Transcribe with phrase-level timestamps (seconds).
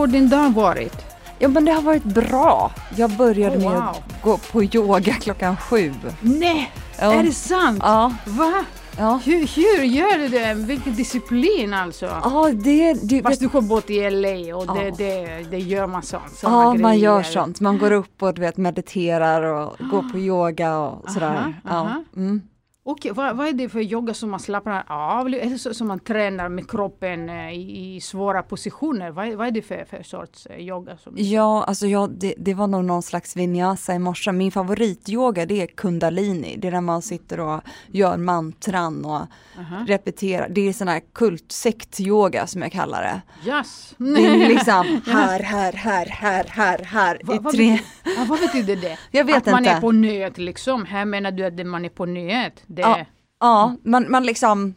[0.00, 0.96] Har din dag varit?
[1.38, 2.72] Ja men det har varit bra.
[2.96, 3.82] Jag började Oh, med wow.
[3.82, 5.94] att gå på yoga klockan sju.
[6.20, 7.12] Nej, Ja.
[7.14, 7.78] är det sant?
[7.82, 8.64] Ja, Va?
[8.98, 9.20] ja.
[9.24, 10.54] Hur, hur gör du det?
[10.54, 12.06] Vilken disciplin alltså?
[12.06, 12.94] Ja, det...
[13.08, 14.94] det Fast du har bott i LA och det, Ja.
[14.98, 16.38] det, det gör man sånt.
[16.42, 17.32] ja, man gör grejer.
[17.32, 17.60] sånt.
[17.60, 21.26] Man går upp och du vet, mediterar och går på yoga och sådär.
[21.26, 21.70] Aha, Ja.
[21.70, 22.04] aha.
[22.16, 22.40] Mm.
[22.90, 25.56] Okej, vad, vad är det för yoga som man slappnar av?
[25.58, 29.10] Så som man tränar med kroppen eh, i, i svåra positioner?
[29.10, 30.96] Vad, är- vad är det för, för sorts eh, yoga?
[30.96, 31.14] Som...
[31.16, 34.32] Ja, alltså jag, det, det var nog någon slags vinyasa i morse.
[34.32, 36.56] Min favorityoga det är kundalini.
[36.58, 37.60] Det är när man sitter och
[37.92, 39.20] gör mantran och
[39.58, 39.84] Aha.
[39.86, 40.48] repeterar.
[40.48, 43.20] Det är sån här kultsektyoga som jag kallar det.
[43.50, 43.94] Yes.
[43.98, 48.76] Det är liksom här, här, här, här, här, här i Vad, betyder, ja, vad betyder
[48.76, 48.98] det?
[49.10, 49.70] Jag vet att man inte.
[49.70, 50.84] är på nöt liksom.
[50.84, 52.62] Här menar du att man är på nöt?
[52.80, 53.06] Det, Ja.
[53.40, 54.74] Ja, man, man liksom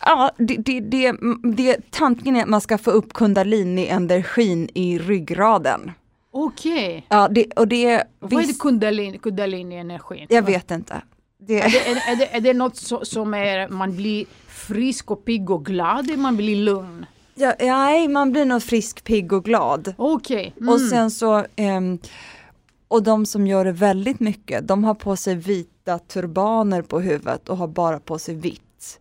[0.00, 1.14] Ja, det, det, det,
[1.56, 5.90] det, tanken är att man ska få upp kundalini-energin i ryggraden.
[6.30, 7.06] Okej.
[7.08, 8.04] Ja, det, och det...
[8.18, 10.26] Vad är det visst- kundalini, kundalini-energin?
[10.28, 11.02] jag vet inte.
[11.38, 15.24] Det, Är det, är, det, är det något så, som är, man blir frisk och
[15.24, 16.04] pigg och glad?
[16.04, 17.06] eller Man blir lugn?
[17.34, 19.94] ja, nej, man blir nog frisk, pigg och glad.
[19.96, 20.54] Okej.
[20.56, 20.68] Mm.
[20.68, 21.98] Och sen så, ehm,
[22.88, 25.34] och de som gör det väldigt mycket, de har på sig
[25.88, 29.00] vita turbaner på huvudet och har bara på sig vitt.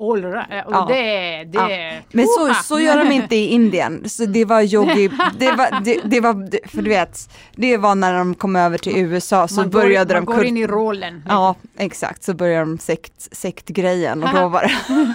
[0.00, 0.66] All right.
[0.66, 0.86] Och Ja.
[0.88, 1.58] det, det...
[1.58, 2.00] Ja.
[2.12, 4.08] Men så, så gör de inte i Indien.
[4.08, 8.14] Så det var yogi, det var, det, det var, för du vet, det var när
[8.18, 11.22] de kom över till USA så man började går, de man går in i rollen.
[11.28, 15.14] Ja, exakt, så började de sekt, sektgrejen och då var det.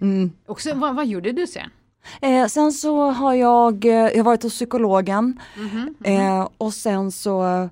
[0.00, 0.30] Mm.
[0.46, 1.70] Och sen, vad, vad gjorde du sen?
[2.22, 5.94] Eh, sen så har jag, eh, jag har varit hos psykologen Mhm.
[6.04, 7.68] eh, och sen så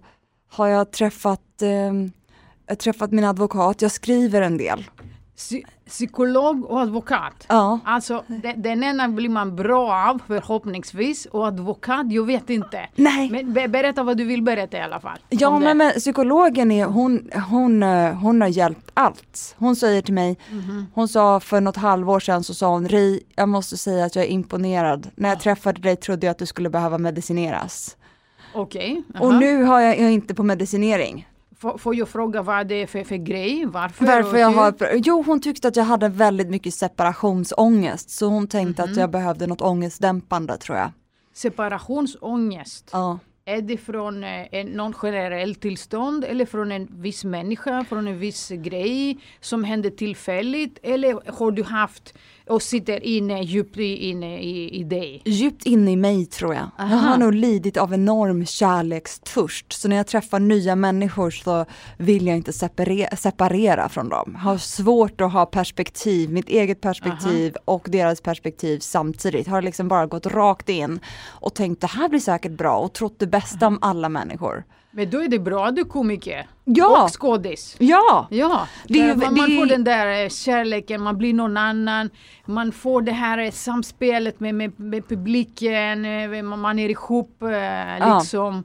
[0.56, 1.92] har jag träffat, eh,
[2.66, 4.84] jag träffat min advokat, jag skriver en del.
[5.36, 7.47] Psy- psykolog och advokat.
[7.48, 8.25] Ja, Alltså
[8.56, 12.88] den, ena blir man bra av förhoppningsvis och advokat, jag vet inte.
[12.94, 13.31] nej.
[13.31, 15.19] Men be, berätta vad du vill berätta i alla fall.
[15.28, 19.54] Ja men, men psykologen är, hon, hon, eh, hon har hjälpt allt.
[19.58, 20.86] Hon säger till mig, Mhm.
[20.94, 24.25] hon sa för något halvår sedan så sa hon, Ri, jag måste säga att jag
[24.25, 25.10] är imponerad.
[25.16, 27.97] När jag träffade dig trodde jag att du skulle behöva medicineras.
[28.61, 29.03] Okej.
[29.21, 29.39] Och aha.
[29.39, 31.28] nu har jag, jag inte på medicinering.
[31.59, 33.67] Får, får jag fråga vad det är för, för grej?
[33.67, 34.06] Varför?
[34.06, 38.47] Varför och jag har, jo hon tyckte att jag hade väldigt mycket separationsångest så hon
[38.49, 38.91] tänkte Mhm.
[38.91, 40.91] att jag behövde något ångestdämpande tror jag.
[41.34, 42.91] Separationsångest.
[42.93, 43.19] Ja.
[43.44, 48.19] Är det från eh, en, någon generell tillstånd eller från en viss människa, från en
[48.19, 50.78] viss grej som hände tillfälligt?
[50.83, 52.15] Eller har du haft
[52.48, 55.22] och sitter inne djupt inne i, i dig?
[55.24, 56.70] Djupt inne i mig tror jag.
[56.78, 56.96] Jag Aha.
[56.96, 59.72] har nog lidit av enorm kärlekstörst.
[59.72, 61.64] Så när jag träffar nya människor så
[61.96, 64.34] vill jag inte separera, separera från dem.
[64.34, 69.46] Har svårt att ha perspektiv, mitt eget perspektiv och deras perspektiv samtidigt.
[69.48, 73.18] Har liksom bara gått rakt in och tänkt det här blir säkert bra och trott
[73.18, 74.64] det bästa om alla människor.
[74.96, 77.04] Men då är det bra att du är komiker Ja!
[77.04, 77.76] och skådis.
[77.78, 78.26] Ja!
[78.30, 82.10] Ja, Det är man, det man får den där eh, kärleken, man blir någon annan,
[82.44, 87.42] man får det här eh, samspelet med, med, med publiken, eh, man, är ihop
[88.00, 88.64] liksom.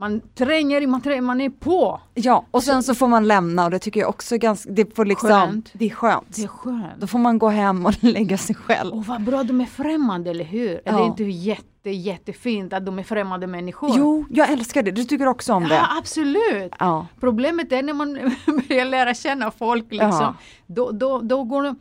[0.00, 2.00] Man tränger, man, tränger, man är på.
[2.14, 4.96] Ja, och sen så får man lämna och det tycker jag också är ganska, det
[4.96, 5.70] får liksom, Skönt.
[5.72, 6.36] det är skönt.
[6.36, 7.00] Det är skönt.
[7.00, 8.92] Då får man gå hem och lägga sig själv.
[8.92, 10.70] Och vad bra de är främmande, eller hur?
[10.70, 11.06] Är det Ja.
[11.06, 13.90] inte jätte, jättefint att de är främmande människor?
[13.96, 14.90] Jo, jag älskar det.
[14.90, 15.74] Du tycker också om det?
[15.74, 16.72] Ja, absolut.
[16.78, 17.06] Ja.
[17.20, 18.12] Problemet är när man
[18.68, 20.10] börjar lära känna folk liksom.
[20.20, 20.34] Ja.
[20.66, 21.78] Då, då, då går de,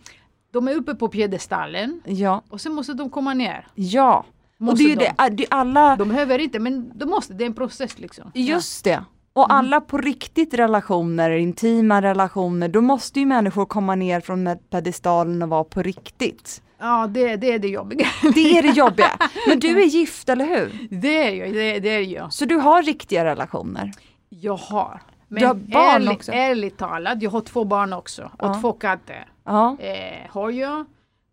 [0.51, 2.41] de är uppe på piedestallen Ja.
[2.49, 3.67] och sen måste de komma ner.
[3.75, 4.25] Ja.
[4.59, 5.09] Och det är ju de.
[5.17, 8.31] ah, det är alla, De behöver inte, men de måste, det är en process liksom.
[8.33, 9.03] just det.
[9.33, 9.57] Och Mm.
[9.57, 15.49] alla på riktigt relationer, intima relationer, då måste ju människor komma ner från pedestalen och
[15.49, 16.61] vara på riktigt.
[16.79, 18.07] Ja, det, det är det jobbiga.
[18.35, 19.11] Det är det jobbiga.
[19.47, 20.87] Men du är gift, eller hur?
[20.91, 22.21] Det är ju, det, det är ju.
[22.29, 23.91] Så du har riktiga relationer?
[24.29, 25.01] Jag har.
[25.27, 26.31] Men Du har barn ärligt, också?
[26.31, 28.61] ärligt talat, jag har två barn också och Ja.
[28.61, 29.27] två katter.
[29.45, 29.77] Ja.
[29.79, 30.85] Eh, har jag.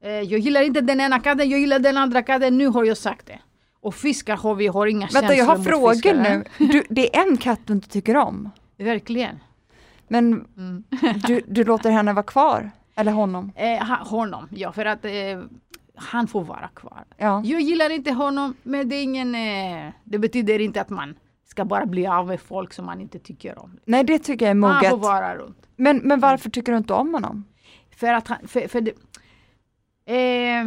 [0.04, 2.96] Eh, jag gillar inte den ena katten, jag gillar den andra katten, nu har jag
[2.96, 3.38] sagt det.
[3.80, 6.14] Och fiskar har vi, har inga Vänta, jag har känslor frågor fiskar.
[6.58, 6.66] nu.
[6.66, 8.50] Du, det är en katt du inte tycker om.
[8.78, 9.38] Verkligen.
[10.08, 10.84] Men Mm.
[11.26, 12.70] du, du låter henne vara kvar?
[12.96, 13.52] Eller honom?
[13.56, 15.10] Eh, honom, ja för att eh,
[15.96, 17.04] han får vara kvar.
[17.16, 17.42] Ja.
[17.44, 19.34] Jag gillar inte honom, men det är ingen...
[19.34, 21.14] Eh, det betyder inte att man
[21.48, 23.78] ska bara bli av med folk som man inte tycker om.
[23.84, 25.02] Nej, det tycker jag är Han får moget.
[25.04, 25.66] vara runt.
[25.76, 27.44] Men, men varför tycker du inte om honom?
[27.96, 28.38] För att han...
[28.48, 28.92] För, för det,
[30.06, 30.64] eh,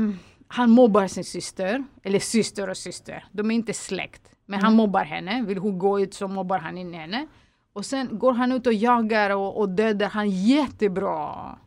[0.48, 3.26] han mobbar sin syster, eller syster och syster.
[3.32, 4.22] De är inte släkt.
[4.46, 5.44] Men han mobbar henne.
[5.48, 7.28] Vill hon gå ut så mobbar han in henne.
[7.74, 11.58] Och sen går han ut och jagar och, och dödar han jättebra.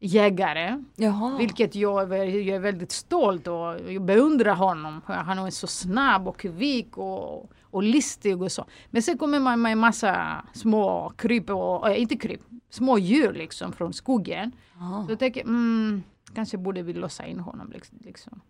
[0.00, 0.84] jägare.
[0.96, 1.38] Jaha.
[1.38, 5.00] Vilket jag är, jag är väldigt stolt och jag beundrar honom.
[5.06, 8.64] Han är så snabb och kvik och, och listig och så.
[8.90, 13.32] Men sen kommer man med en massa små kryp, och, äh, inte kryp, små djur
[13.32, 14.52] liksom från skogen.
[14.80, 15.04] Ja.
[15.06, 16.02] Så jag tänker, mm,
[16.34, 17.72] kanske borde vi låsa in honom.
[17.72, 18.40] liks- Liksom.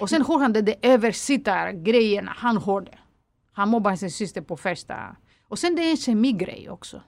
[0.00, 2.98] Och sen har han det, det översittargrejen, han har det.
[3.52, 5.16] Han mobbar sin syster på första.
[5.48, 7.02] Och sen det är en semigrej också.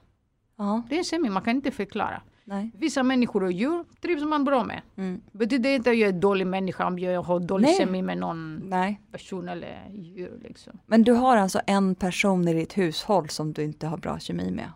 [0.57, 2.21] Ja, Det är en semi, man kan inte förklara.
[2.45, 2.71] nej.
[2.77, 4.81] Vissa människor och djur trivs man bra med.
[4.95, 5.21] Mm.
[5.31, 7.77] Betyder inte att jag är dålig människa om jag har dålig Nej.
[7.77, 9.01] kemi med någon Nej.
[9.11, 10.39] person eller djur.
[10.43, 10.79] Liksom.
[10.85, 14.51] Men du har alltså en person i ditt hushåll som du inte har bra kemi
[14.51, 14.65] med?
[14.65, 14.69] Eh,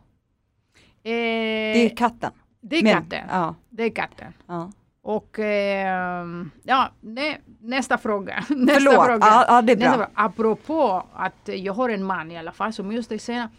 [1.04, 2.32] Det är katten?
[2.62, 3.26] det är Men- katten.
[3.30, 3.56] Ja.
[3.70, 4.34] Det är katten.
[4.48, 4.72] ja.
[5.10, 8.36] Och ehm, ja, nä, nästa fråga.
[8.50, 9.18] nästa Förlåt, fråga.
[9.22, 10.06] ja, ja det är Nästa bra.
[10.06, 10.10] fråga.
[10.14, 13.50] Apropå att jag har en man i alla fall som just det säga.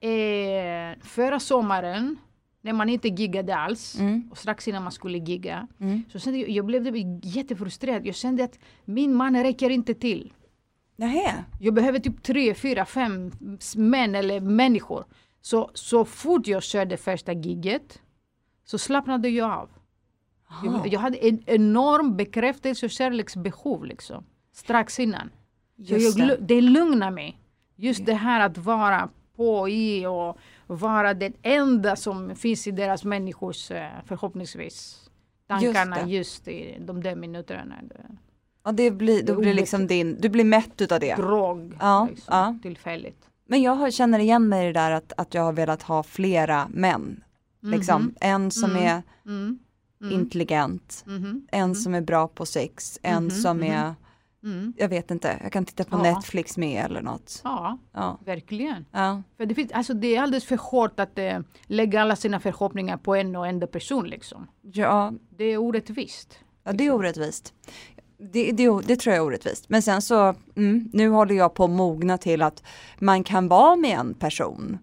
[0.00, 2.16] Eh, förra sommaren
[2.62, 4.28] när man inte giggade alls Mm.
[4.30, 6.02] och strax innan man skulle gigga Mm.
[6.12, 8.06] så kände jag, jag blev jättefrustrerad.
[8.06, 10.32] Jag kände att min man räcker inte till.
[10.96, 11.44] Nähä.
[11.60, 13.32] Jag behöver typ tre, fyra, fem
[13.76, 15.04] män eller människor.
[15.40, 18.00] Så, så fort jag körde första gigget
[18.64, 19.68] så slappnade jag av.
[20.64, 24.24] Jag, jag hade en enorm bekräftelse och kärleksbehov liksom.
[24.52, 25.30] Strax innan.
[25.86, 26.60] Så jag, Just det.
[26.60, 27.38] lugnar mig.
[27.76, 33.04] Just det här att vara på i och vara det enda som finns i deras
[33.04, 34.98] människors eh, förhoppningsvis
[35.48, 36.10] tankarna det.
[36.10, 37.74] just, i de där minuterna.
[38.64, 41.14] Ja, det blir, Det blir liksom din, du blir mätt utav det.
[41.14, 42.56] Drog Ja, liksom, ja.
[42.62, 43.28] tillfälligt.
[43.46, 46.68] Men jag känner igen mig i det där att, att jag har velat ha flera
[46.70, 47.24] män.
[47.60, 48.02] Liksom.
[48.02, 48.14] Mhm.
[48.20, 48.82] En som Mm.
[48.86, 49.58] är Mm.
[50.02, 50.14] Mm.
[50.14, 51.46] intelligent, Mhm.
[51.52, 53.94] en som är bra på sex, en Mhm, som är,
[54.44, 54.72] Mm.
[54.76, 56.02] jag vet inte, jag kan titta på Ja.
[56.02, 57.40] Netflix med eller något.
[57.44, 58.18] Ja, Ja.
[58.24, 58.84] verkligen.
[58.92, 59.22] Ja.
[59.36, 62.96] För det, finns, alltså det är alldeles för hårt att eh, lägga alla sina förhoppningar
[62.96, 64.06] på en och enda person.
[64.06, 64.46] Liksom.
[64.62, 66.38] Ja, Det är orättvist.
[66.64, 67.54] ja, det är orättvist.
[68.32, 69.68] Det, det, det tror jag är orättvist.
[69.68, 72.62] Men sen så, mm, nu håller jag på att mogna till att
[72.98, 74.78] man kan vara med en person.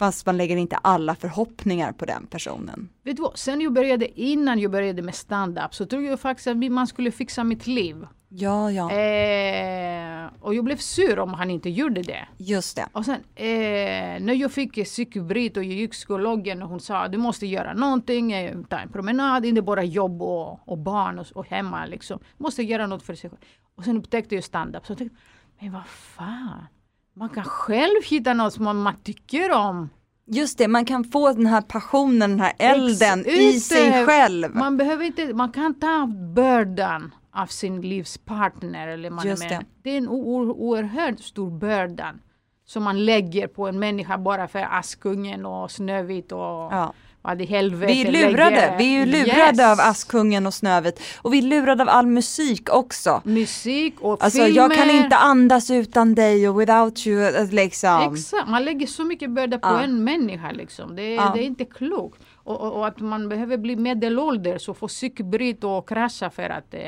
[0.00, 2.88] Fast man lägger inte alla förhoppningar på den personen.
[3.02, 3.38] Vet du vad?
[3.38, 7.10] Sen jag började, innan jag började med stand-up så tror jag faktiskt att man skulle
[7.10, 8.06] fixa mitt liv.
[8.28, 12.28] Ja, ja, Eh, och jag blev sur om han inte gjorde det.
[12.36, 12.86] just det.
[12.92, 17.18] Och sen eh, när jag fick psykbryt och jag gick psykologen och hon sa du
[17.18, 21.46] måste göra någonting, eh, ta en promenad, inte bara jobb och, och barn och, och
[21.46, 22.18] hemma liksom.
[22.36, 23.40] Måste göra något för sig själv.
[23.76, 24.86] Och sen upptäckte jag stand-up.
[24.86, 25.18] Så jag tänkte,
[25.60, 26.66] men vad fan,
[27.14, 29.90] man kan själv hitta något som man, tycker om.
[30.26, 34.54] Just det, man kan få den här passionen, den här elden Ex- i sig själv.
[34.54, 38.88] Man behöver inte, man kan ta bördan av sin livspartner.
[38.88, 39.50] Eller man är Just med.
[39.50, 39.64] det.
[39.82, 42.20] det är en oerhört stor bördan
[42.66, 46.92] som man lägger på en människa bara för Askungen och Snövit och Ja.
[47.22, 48.78] Vad i helvete Vi är lurade, lägger.
[48.78, 49.72] vi är ju lurade Yes.
[49.80, 53.20] av Askungen och Snövit och vi är lurade av all musik också.
[53.24, 54.56] Musik och Alltså filmer.
[54.56, 58.12] jag kan inte andas utan dig och without you eh, liksom.
[58.14, 59.80] Exakt, man lägger så mycket börda på Ja.
[59.82, 60.96] en människa liksom.
[60.96, 61.32] Det, Ja.
[61.34, 62.22] det är inte klokt.
[62.34, 66.74] Och, och, och att man behöver bli medelålders och få psykbryt och krascha för att
[66.74, 66.80] eh,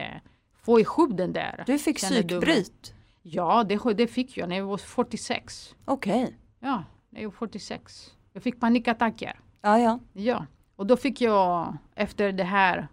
[0.64, 1.62] få ihop den där.
[1.66, 2.94] Du fick psykbryt.
[3.22, 5.74] Ja, det, det fick jag när jag var 46.
[5.84, 8.10] Okej, Ja, när jag var 46.
[8.32, 9.98] Jag fick panikattacker ja ja.
[10.12, 12.88] Ja, och då fick jag efter det här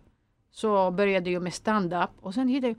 [0.52, 2.78] så började jag med stand-up och sen hittade jag,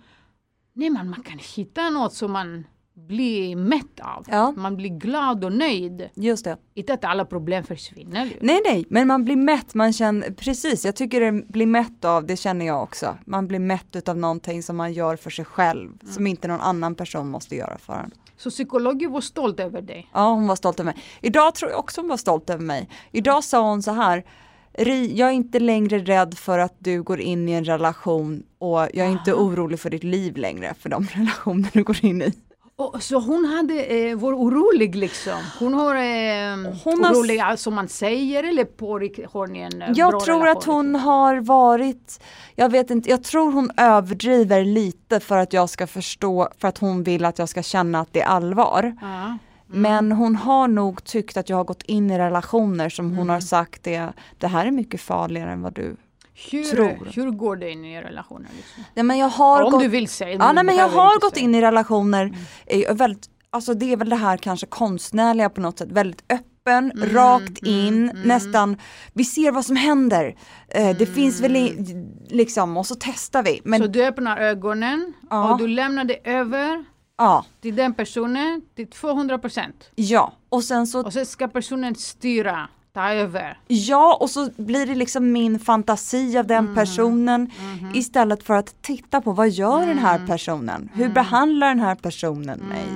[0.72, 2.64] nej man, man kan hitta något som man
[3.08, 4.26] blir mätt av.
[4.30, 4.52] Ja.
[4.56, 6.08] Man blir glad och nöjd.
[6.14, 6.56] Just det.
[6.74, 8.32] Inte att alla problem försvinner ju.
[8.40, 12.26] Nej nej, men man blir mätt, man känner, precis, jag tycker det blir mätt av,
[12.26, 13.18] det känner jag också.
[13.24, 16.94] Man blir mätt av någonting som man gör för sig själv, som inte någon annan
[16.94, 18.10] person måste göra för en.
[18.36, 20.08] Så psykologen var stolt över dig.
[20.12, 21.02] Ja, hon var stolt över mig.
[21.20, 22.88] Idag tror jag också hon var stolt över mig.
[23.12, 24.24] Idag sa hon så här,
[24.72, 28.80] Ri, jag är inte längre rädd för att du går in i en relation och
[28.80, 32.32] jag är inte orolig för ditt liv längre, för de relationer du går in i.
[32.80, 35.38] Och, så hon hade, eh, var orolig liksom.
[35.58, 39.82] Hon har eh, Hon har orolig som man säger eller på rikt- har ni en
[39.82, 41.08] eh, Jag bra tror att hon liksom?
[41.08, 42.22] har varit,
[42.54, 46.78] jag vet inte, jag tror hon överdriver lite för att jag ska förstå, för att
[46.78, 48.96] hon vill att jag ska känna att det är allvar.
[49.00, 49.38] Ja.
[49.66, 53.28] Men hon har nog tyckt att jag har gått in i relationer som hon Mm.
[53.28, 55.96] har sagt det, det här är mycket farligare än vad du
[56.50, 57.08] Hur, tror.
[57.14, 58.48] hur går det in i relationen?
[58.56, 58.84] Liksom?
[58.94, 60.36] Ja, men jag har Om gått, du vill säga.
[60.38, 61.44] ja, nej, men jag har gått säga.
[61.44, 62.32] in i relationer,
[62.66, 66.46] eh, väldigt, alltså det är väl det här kanske konstnärliga på något sätt, väldigt öppen,
[66.66, 68.22] Mm, rakt mm, in, mm.
[68.22, 68.76] nästan,
[69.12, 70.36] vi ser vad som händer,
[70.68, 71.76] eh, det finns väl i,
[72.28, 73.60] liksom, och så testar vi.
[73.64, 75.52] Men Så du öppnar ögonen Ja.
[75.52, 76.84] och du lämnar det över
[77.18, 79.90] ja, till den personen till 200 procent.
[79.94, 83.58] ja, och sen så, Och sen ska personen styra ta över.
[83.68, 87.50] Ja, och så blir det liksom min fantasi av den personen
[87.94, 90.90] istället för att titta på vad gör den här personen?
[90.94, 92.86] Hur behandlar den här personen mig?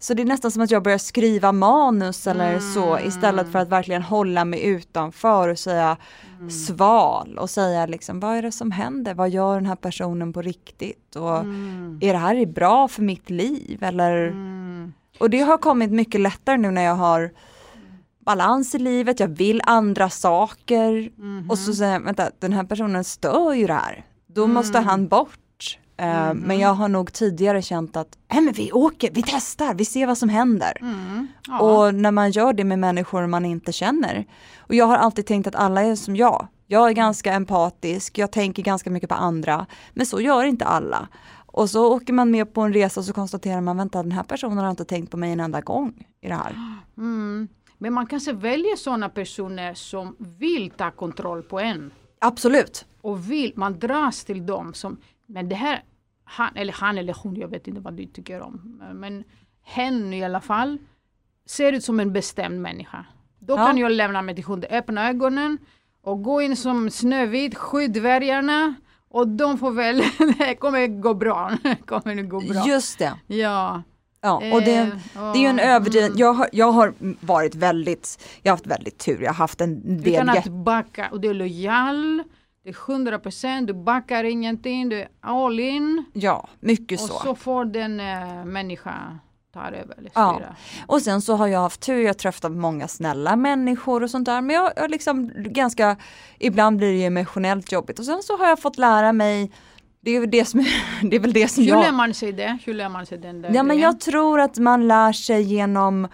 [0.00, 3.68] Så det är nästan som att jag börjar skriva manus eller så istället för att
[3.68, 5.96] verkligen hålla mig utanför och säga
[6.66, 9.14] sval och säga liksom vad är det som händer?
[9.14, 11.16] Vad gör den här personen på riktigt?
[11.16, 11.38] Och
[12.00, 13.82] är det här bra för mitt liv?
[13.82, 14.34] Eller
[15.18, 17.30] och det har kommit mycket lättare nu när jag har
[18.28, 21.10] balans i livet, jag vill andra saker
[21.48, 24.04] och så säger jag, vänta den här personen stör ju det här.
[24.26, 25.78] Då måste han bort.
[25.96, 29.84] Eh, Men jag har nog tidigare känt att, nej men vi åker, vi testar, vi
[29.84, 30.72] ser vad som händer.
[31.46, 31.60] Ja.
[31.60, 34.24] Och när man gör det med människor man inte känner.
[34.58, 36.46] Och jag har alltid tänkt att alla är som jag.
[36.66, 39.66] Jag är ganska empatisk, jag tänker ganska mycket på andra.
[39.94, 41.08] Men så gör inte alla.
[41.46, 44.22] Och så åker man med på en resa och så konstaterar man, vänta den här
[44.22, 46.52] personen har inte tänkt på mig en enda gång i det här.
[46.98, 47.48] Mm.
[47.78, 51.90] Men man kanske väljer sådana personer som vill ta kontroll på en.
[52.18, 52.86] Absolut.
[53.00, 55.82] Och vill, man dras till dem som, men det här,
[56.24, 58.82] han eller han eller hon, jag vet inte vad du tycker om.
[58.94, 59.24] Men
[59.62, 60.78] hen i alla fall,
[61.46, 63.04] ser ut som en bestämd människa.
[63.38, 63.66] Då Ja.
[63.66, 65.58] kan jag lämna mig till hunden, öppna ögonen
[66.02, 68.74] och gå in som Snövit, skydd dvärgarna
[69.08, 70.02] och de får väl,
[70.38, 71.52] det kommer gå bra.
[71.62, 72.66] Det kommer nu gå bra.
[72.66, 73.14] Just det.
[73.26, 73.82] Ja.
[74.28, 76.18] Ja, och det, Eh, det är ju en överdriven, mm.
[76.18, 76.94] jag har, jag har
[77.26, 80.50] varit väldigt, jag har haft väldigt tur, jag har haft en del Utan att jätte-
[80.50, 82.22] backa, och du är lojal,
[82.64, 86.04] det är 100%, du backar ingenting, du är all in.
[86.12, 87.14] Ja, mycket Och så.
[87.14, 89.18] så får den uh, människa
[89.54, 90.40] ta över eller Ja.
[90.86, 94.26] Och sen så har jag haft tur, jag har träffat många snälla människor och sånt
[94.26, 94.40] där.
[94.40, 95.96] Men jag, jag liksom ganska,
[96.38, 97.98] ibland blir det ju emotionellt jobbigt.
[97.98, 99.52] Och sen så har jag fått lära mig,
[100.00, 100.60] det är väl det som,
[101.02, 101.94] det är väl det som Hur lär jag...
[101.94, 102.58] man sig det?
[102.66, 106.08] Hur lär man sig den där Ja men jag tror att man lär sig genom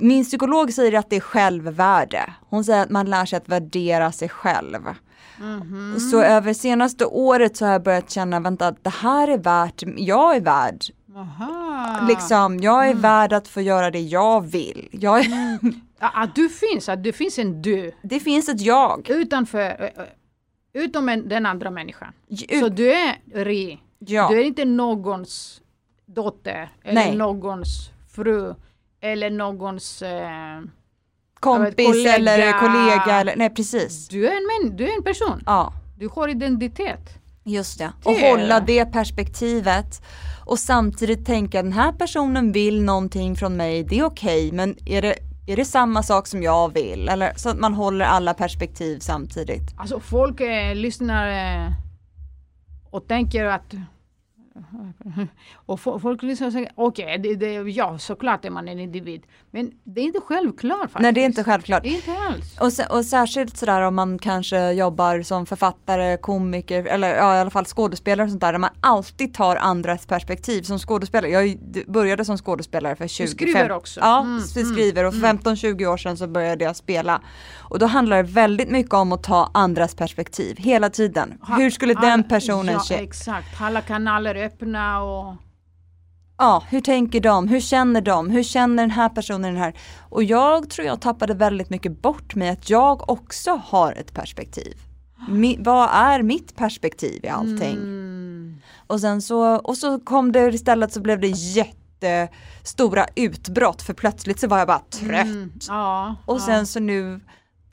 [0.00, 2.32] min psykolog säger att det är självvärde.
[2.50, 4.80] Hon säger att man lär sig att värdera sig själv.
[5.40, 6.00] Mhm.
[6.10, 10.36] Så över senaste året så har jag börjat känna, vänta, det här är värt, jag
[10.36, 10.84] är värd.
[11.16, 12.06] Aha.
[12.08, 12.98] Liksom, jag Mm.
[12.98, 14.88] är värd att få göra det jag vill.
[14.92, 15.58] Jag är,
[16.00, 19.08] Ja, Att du finns, att det finns en du det finns ett jag.
[19.10, 19.90] utanför,
[20.84, 22.12] utom en, den andra människan.
[22.28, 23.78] Ut- Så du är Ri.
[23.98, 24.28] ja.
[24.30, 25.60] Du är inte någons
[26.06, 27.16] dotter eller Nej.
[27.16, 28.54] någons fru
[29.00, 30.60] eller någons eh,
[31.40, 32.14] kompis kollega.
[32.14, 34.08] eller kollega eller, nej precis.
[34.08, 35.42] Du är en, män, du är en person.
[35.46, 37.00] Ja, Du har identitet.
[37.44, 37.92] just det.
[38.04, 40.02] Och Det- hålla det perspektivet.
[40.46, 45.02] Och samtidigt tänka den här personen vill någonting från mig, det är okej, men är
[45.02, 45.14] det,
[45.46, 47.08] är det samma sak som jag vill?
[47.08, 49.74] Eller så att man håller alla perspektiv samtidigt.
[49.76, 51.72] Alltså folk eh, lyssnar eh,
[52.90, 53.74] och tänker att
[55.66, 59.22] och fo- folk och säger okej, det, det, ja såklart är man en individ.
[59.50, 61.00] Men det är inte självklart faktiskt.
[61.00, 61.84] Nej det är inte självklart.
[61.86, 62.80] Inte alls.
[62.88, 67.50] Och, och särskilt sådär om man kanske jobbar som författare, komiker eller ja, i alla
[67.50, 68.52] fall skådespelare och sånt där.
[68.52, 71.30] Där man alltid tar andras perspektiv som skådespelare.
[71.30, 74.00] Jag började som skådespelare för 20 skriver fem- också.
[74.00, 77.20] Ja, Mm, s- skriver och för 15-20 år sedan så började jag spela.
[77.58, 81.38] Och då handlar det väldigt mycket om att ta andras perspektiv hela tiden.
[81.42, 83.00] Ha- Hur skulle den personen ja, känna?
[83.02, 85.34] exakt, alla kanaler öppna och
[86.38, 87.48] Ja, hur tänker de?
[87.48, 88.30] Hur känner de?
[88.30, 89.74] Hur känner den här personen den här?
[90.08, 94.76] Och jag tror jag tappade väldigt mycket bort med att jag också har ett perspektiv.
[95.28, 97.74] Mi, vad är mitt perspektiv i allting?
[97.76, 103.94] mm, Och sen så, och så kom det istället så blev det jättestora utbrott för
[103.94, 105.26] plötsligt så var jag bara trött.
[105.26, 106.40] mm, ja, Och ja.
[106.40, 107.20] sen så nu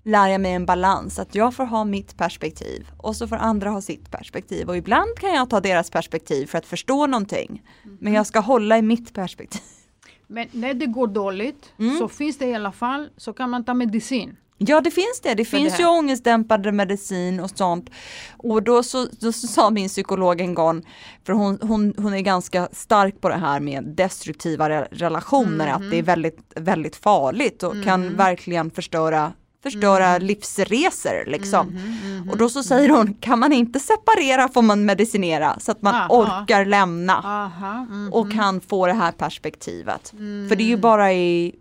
[0.06, 3.70] lär jag mig en balans, att jag får ha mitt perspektiv och så får andra
[3.70, 7.62] ha sitt perspektiv och ibland kan jag ta deras perspektiv för att förstå någonting.
[8.00, 9.62] Men jag ska hålla i mitt perspektiv.
[10.28, 11.98] Men när det går dåligt Mm.
[11.98, 14.36] så finns det i alla fall, så kan man ta medicin.
[14.58, 17.90] Ja det finns det, det finns det ju ångestdämpande medicin och sånt.
[18.38, 20.84] Och då så, då så sa min psykolog en gång,
[21.26, 25.92] för hon, hon, hon är ganska stark på det här med destruktiva re- relationer, att
[25.92, 29.34] det är väldigt, väldigt farligt och kan verkligen förstöra
[29.64, 31.80] förstöra livsresor liksom.
[32.32, 35.96] Och då så säger hon, kan man inte separera får man medicinera så att man
[35.96, 36.08] Aha.
[36.10, 38.14] orkar lämna Aha, mm.
[38.14, 40.10] och kan få det här perspektivet.
[40.50, 41.56] För det är ju bara i,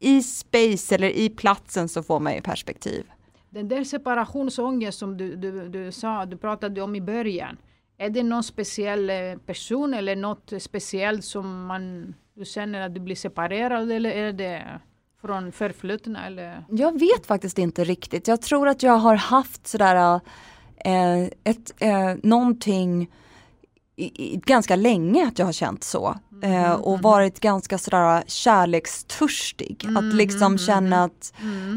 [0.00, 3.04] i space eller i platsen så får man ju perspektiv.
[3.50, 7.56] Den där separationsångest som du, du, du sa, du pratade om i början.
[7.98, 9.16] Är det någon speciell eh,
[9.46, 14.80] person eller något speciellt som man, du känner att du blir separerad eller är det
[15.20, 16.64] från förflutna eller?
[16.68, 18.28] Jag vet faktiskt inte riktigt.
[18.28, 20.20] Jag tror att jag har haft sådär
[20.76, 23.10] äh, ett, äh, någonting
[24.00, 26.06] i, i, ganska länge att jag har känt så.
[26.08, 26.20] Mm,
[26.64, 29.84] Eh, och varit ganska sådär kärlekstörstig.
[29.84, 31.32] Mm, Att liksom känna att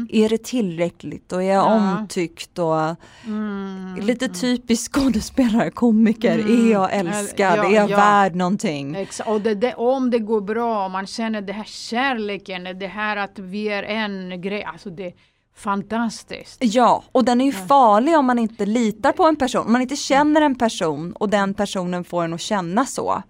[0.08, 1.96] är det tillräckligt och är jag Ja.
[1.98, 3.96] omtyckt och Mm.
[4.00, 6.38] lite typiskt skådespelare, komiker.
[6.38, 7.58] Är jag älskad?
[7.58, 7.96] Ja, är jag ja.
[7.96, 8.96] värd någonting?
[8.96, 13.16] Exa- och det, det, om det går bra, man känner det här kärleken, det här
[13.16, 15.12] att vi är en grej, alltså det
[15.54, 16.58] fantastiskt.
[16.64, 19.66] Ja, och den är ju farlig om man inte litar på en person.
[19.66, 23.22] Om man inte känner en person och den personen får en att känna så.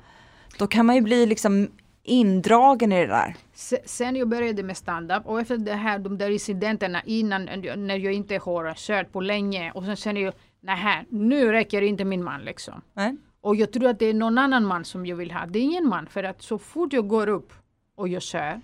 [0.58, 1.68] Då kan man ju bli liksom
[2.02, 3.36] indragen i det där.
[3.54, 7.44] Se- Sen jag började med stand-up och efter det här, de där incidenterna innan
[7.76, 12.04] när jag inte har kört på länge och sen känner jag nej, nu räcker inte
[12.04, 12.74] min man liksom.
[12.94, 13.16] Nej?
[13.40, 15.46] Och jag tror att det är någon annan man som jag vill ha.
[15.46, 17.52] Det är ingen man för att så fort jag går upp
[17.96, 18.60] och jag kör,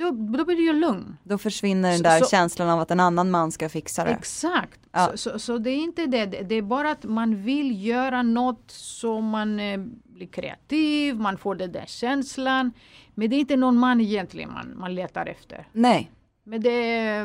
[0.00, 1.16] då, då blir jag lugn.
[1.22, 4.10] Då försvinner den där så- känslan av att en annan man ska fixa det.
[4.10, 4.80] Exakt.
[4.92, 5.10] Ja.
[5.14, 6.26] Så, så, så det är inte det.
[6.26, 11.54] Det är bara att man vill göra något så man eh, blir kreativ, man får
[11.54, 12.72] den där känslan.
[13.14, 15.68] Men det är inte någon man egentligen man, man letar efter.
[15.72, 16.10] Nej,
[16.44, 17.24] Men det,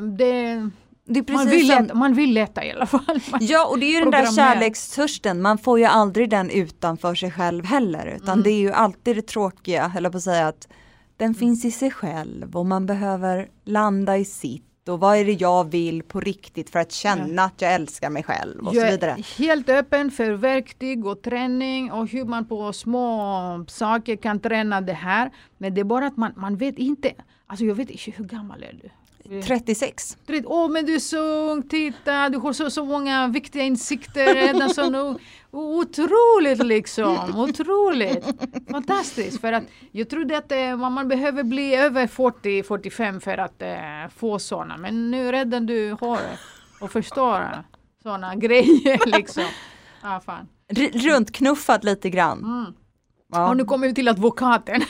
[1.07, 1.83] det man, vill som...
[1.83, 3.19] leta, man vill leta i alla fall.
[3.31, 5.41] Man, Ja, och det är ju den där kärlekstörsten.
[5.41, 8.05] Man får ju aldrig den utanför sig själv heller.
[8.15, 8.43] Utan Mm.
[8.43, 10.67] det är ju alltid det tråkiga, jag på att säga, att
[11.17, 14.89] den finns i sig själv och man behöver landa i sitt.
[14.89, 18.23] Och vad är det jag vill på riktigt för att känna att jag älskar mig
[18.23, 19.17] själv och jag så är vidare.
[19.37, 24.93] helt öppen för verktyg och träning och hur man på små saker kan träna det
[24.93, 25.31] här.
[25.57, 27.11] Men det är bara att man, man vet inte.
[27.47, 28.89] Alltså jag vet inte, hur gammal är du?
[29.43, 30.17] 36.
[30.25, 31.17] Du vet, Åh men du är så
[31.51, 35.17] ung, titta du har så, så många viktiga insikter redan så nu.
[35.51, 38.25] Otroligt liksom, otroligt.
[38.71, 43.77] Fantastiskt för att jag trodde att eh, man behöver bli över 40-45 för att eh,
[44.17, 46.19] få sådana men nu redan du har
[46.81, 47.63] och förstår
[48.03, 49.43] sådana grejer liksom.
[50.03, 50.47] Ja, fan.
[50.75, 52.39] R- runtknuffat lite grann.
[52.43, 52.73] Mm.
[53.31, 53.49] Ja.
[53.49, 54.79] Och nu kommer vi till advokaten.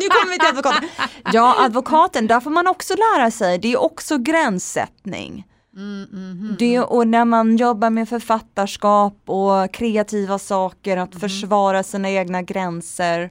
[0.00, 0.88] nu kommer vi till advokaten.
[1.32, 3.58] Ja, advokaten, där får man också lära sig.
[3.58, 5.46] Det är också gränssättning.
[5.76, 6.56] Mm, mhm.
[6.58, 13.30] Det, och när man jobbar med författarskap och kreativa saker, att försvara sina egna gränser.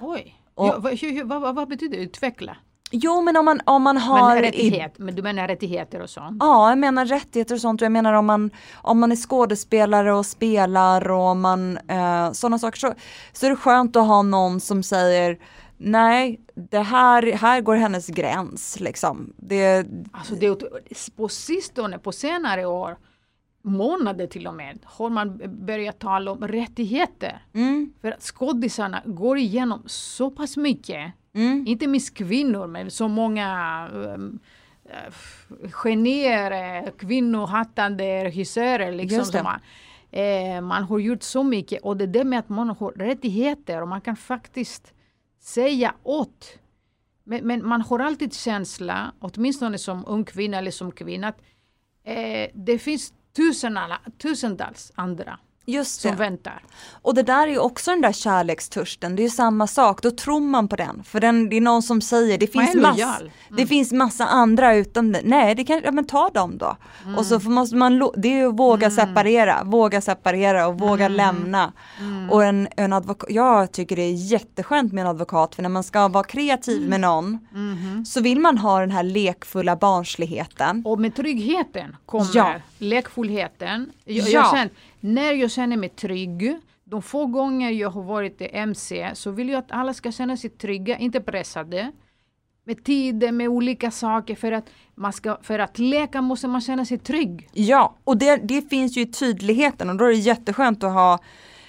[0.00, 2.56] Oj, Och- ja, vad, vad, vad- vad betyder utveckla?
[2.96, 4.36] Jo men om man, om man Men har...
[4.36, 6.36] rättighet, men du menar rättigheter och sånt?
[6.40, 7.82] Ja, jag menar rättigheter och sånt.
[7.82, 12.32] Och jag menar om man, om man är skådespelare och spelar och om man, eh,
[12.32, 12.94] sådana saker så,
[13.32, 15.38] så är det skönt att ha någon som säger
[15.76, 19.32] nej, det här, här går hennes gräns liksom.
[19.36, 20.62] Det, Alltså det,
[21.16, 22.96] på sistone, på senare år,
[23.64, 27.42] månader till och med, har man börjat tala om rättigheter.
[27.54, 33.08] mm, För att skådisarna går igenom så pass mycket, mm, inte minst kvinnor, men så
[33.08, 34.38] många um,
[34.86, 38.92] uh, genier, kvinnohattande regissörer.
[38.92, 39.60] Liksom, som man,
[40.10, 43.88] eh, man har gjort så mycket och det där med att man har rättigheter och
[43.88, 44.92] man kan faktiskt
[45.40, 46.58] säga åt.
[47.24, 51.42] Men, men man har alltid känsla, åtminstone som ung kvinna eller som kvinna, att
[52.04, 56.16] eh, det finns tusen alla, tusentals andra just som det.
[56.16, 56.62] väntar.
[57.02, 60.10] Och det där är ju också den där kärlekstörsten, det är ju samma sak, då
[60.10, 61.02] tror man på den.
[61.04, 63.00] För den, det är någon som säger, det finns, mass.
[63.00, 63.30] Mm.
[63.56, 65.20] det finns massa andra utom det.
[65.24, 66.76] Nej, det kan, ja, men ta dem då.
[67.04, 67.18] Mm.
[67.18, 71.16] Och så måste man, det är ju att våga separera, våga separera och våga Mm.
[71.16, 71.72] lämna.
[72.30, 75.82] Och en, en advokat, jag tycker det är jätteskönt med en advokat, för när man
[75.84, 76.90] ska vara kreativ Mm.
[76.90, 78.04] med någon, Mhm.
[78.04, 80.82] så vill man ha den här lekfulla barnsligheten.
[80.86, 82.52] Och med tryggheten kommer Ja.
[82.78, 83.92] lekfullheten.
[84.04, 84.30] Jag, Ja.
[84.30, 84.70] jag känner,
[85.04, 89.48] när jag känner mig trygg, de få gånger jag har varit i MC, så vill
[89.48, 91.92] jag att alla ska känna sig trygga, inte pressade.
[92.66, 94.34] Med tider, med olika saker.
[94.34, 94.64] För att,
[94.94, 97.48] man ska, för att leka måste man känna sig trygg.
[97.52, 101.18] Ja, och det, det finns ju i tydligheten och då är det jätteskönt att ha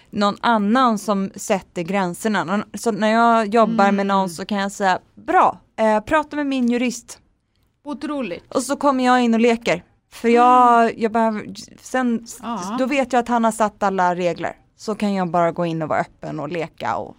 [0.10, 2.66] någon annan som sätter gränserna.
[2.74, 6.68] Så när jag jobbar med någon så kan jag säga, bra, eh, prata med min
[6.70, 7.20] jurist.
[7.84, 8.56] Otroligt.
[8.56, 9.84] Och så kommer jag in och leker.
[10.16, 12.76] För jag, jag behöver, sen, Ja.
[12.80, 14.56] då vet jag att han har satt alla regler.
[14.78, 16.96] Så kan jag bara gå in och vara öppen och leka.
[16.96, 17.16] Och,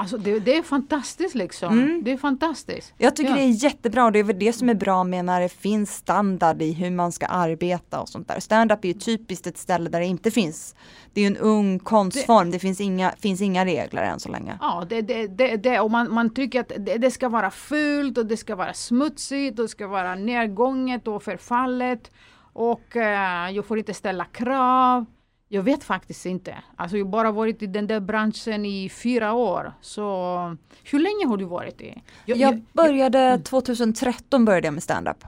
[0.00, 1.72] Alltså det, det är fantastiskt liksom.
[1.72, 2.04] Mm.
[2.04, 2.94] Det är fantastiskt.
[2.98, 3.36] jag tycker Ja.
[3.36, 5.94] det är jättebra och det är väl det som är bra med när det finns
[5.94, 8.40] standard i hur man ska arbeta och sånt där.
[8.40, 10.74] Stand-up är ju typiskt ett ställe där det inte finns.
[11.12, 14.58] Det är en ung konstform, det, finns, inga, finns inga regler än så länge.
[14.60, 18.18] Ja, det, det, det, det, och man, man tycker att det, det ska vara fult
[18.18, 22.10] och det ska vara smutsigt och det ska vara nedgånget och förfallet.
[22.52, 25.06] Och eh, jag får inte ställa krav.
[25.52, 26.54] Jag vet faktiskt inte.
[26.76, 29.72] Alltså jag har bara varit i den där branschen i fyra år.
[29.80, 32.02] Så hur länge har du varit i?
[32.26, 35.24] Jag, Jag började 2013 började jag med stand-up.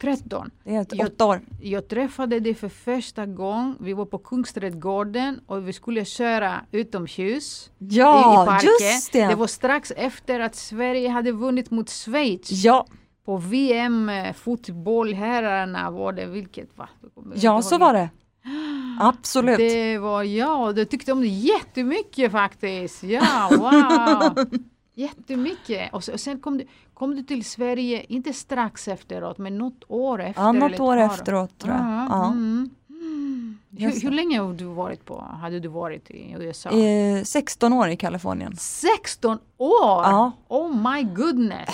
[0.00, 0.50] 13.
[0.64, 1.40] Det är ett Jag- åtta år.
[1.62, 3.76] Jag träffade dig för första gången.
[3.80, 8.68] Vi var på Kungsträdgården och vi skulle köra utomhus i, i Ja, parken.
[8.80, 9.26] just det!
[9.26, 12.50] Det var strax efter att Sverige hade vunnit mot Schweiz.
[12.50, 12.86] Ja,
[13.24, 16.88] På VM eh, fotbollherrarna var det, vilket va?
[17.34, 18.10] ja så var det.
[19.00, 19.58] Absolut.
[19.58, 23.02] Det var jag, jag tyckte om det jättemycket faktiskt.
[23.02, 24.46] Ja, wow!
[24.94, 25.92] Jättemycket.
[25.94, 29.84] Och, så, och sen kom du, kom du till Sverige, inte strax efteråt, men något
[29.88, 30.42] år efter.
[30.42, 31.84] Ja, något år efteråt tror jag.
[31.84, 32.26] Ja, Ja.
[32.26, 32.70] mm.
[32.90, 33.58] Mm.
[33.70, 36.70] Hur, hur länge har du varit på, hade du varit i USA?
[36.70, 38.56] Eh, 16 år i Kalifornien.
[38.56, 40.02] 16 år!
[40.02, 40.32] Ja.
[40.48, 41.68] Oh my goodness!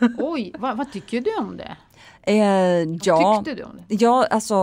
[0.18, 1.76] Oj, vad, vad tycker du om det?
[2.26, 2.36] Eh,
[3.02, 3.94] ja, Tyckte du om det?
[3.94, 4.54] ja, alltså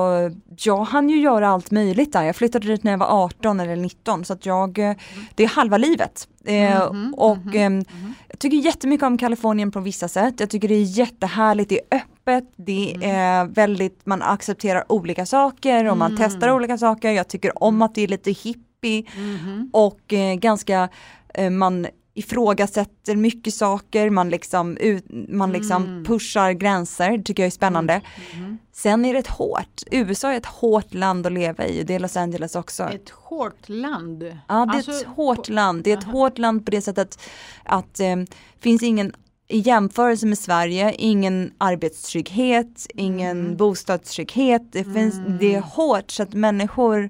[0.64, 2.24] jag hann ju göra allt möjligt där.
[2.24, 4.94] Jag flyttade dit när jag var 18 eller 19 så att jag, eh,
[5.36, 6.28] det är halva livet.
[6.46, 7.86] Eh, Mhm, och mhm, ehm,
[8.28, 10.40] jag tycker jättemycket om Kalifornien på vissa sätt.
[10.40, 13.10] Jag tycker det är jättehärligt, det är öppet, det Mm.
[13.16, 16.24] är väldigt, man accepterar olika saker och man Mm.
[16.30, 17.12] testar olika saker.
[17.12, 19.70] Jag tycker om att det är lite hippie Mhm.
[19.74, 20.90] och eh, ganska,
[21.34, 21.88] eh, man
[22.26, 26.06] ifrågasätter mycket saker, man liksom, ut, man liksom Mm.
[26.06, 28.02] pushar gränser, det tycker jag är spännande.
[28.34, 28.58] Mhm.
[28.74, 32.00] Sen är det ett hårt, USA är ett hårt land att leva i, det är
[32.00, 32.84] Los Angeles också.
[32.84, 34.24] Ett hårt land.
[34.24, 35.84] Ja, det är Alltså, ett hårt på- land.
[35.84, 36.12] Det är ett Aha.
[36.12, 37.20] hårt land på det sättet
[37.66, 38.16] att eh,
[38.60, 39.14] finns ingen
[39.48, 43.58] i jämförelse med Sverige, ingen arbetstrygghet, ingen Mm.
[43.58, 44.72] bostadstrygghet.
[44.72, 45.38] Det, finns, Mm.
[45.38, 47.10] det är hårt så att människor